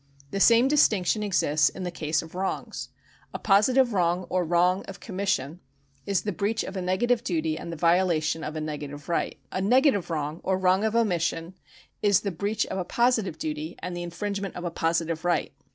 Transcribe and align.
The 0.31 0.39
same 0.39 0.67
distinction 0.67 1.21
exists 1.21 1.69
in 1.69 1.83
the 1.83 1.91
case 1.91 2.23
of 2.23 2.33
wrongs. 2.33 2.89
A 3.35 3.37
positive 3.37 3.93
wrong 3.93 4.23
or 4.31 4.43
wrong 4.43 4.83
of 4.85 4.99
commission 4.99 5.59
is 6.07 6.23
the 6.23 6.31
breach 6.31 6.63
of 6.63 6.75
a 6.75 6.81
negative 6.81 7.23
duty 7.23 7.55
and 7.55 7.71
the 7.71 7.75
violation 7.77 8.43
of 8.43 8.55
a 8.55 8.61
negative 8.61 9.07
right. 9.09 9.37
A 9.51 9.61
negative 9.61 10.09
wrong 10.09 10.41
or 10.43 10.57
wrong 10.57 10.83
of 10.83 10.95
omission 10.95 11.53
is 12.01 12.21
the 12.21 12.31
breach 12.31 12.65
of 12.65 12.79
a 12.79 12.83
positive 12.83 13.37
duty, 13.37 13.75
and 13.83 13.95
the 13.95 14.01
infringe 14.01 14.41
ment 14.41 14.55
of 14.55 14.65
a 14.65 14.71
positive 14.71 15.23
right. 15.23 15.53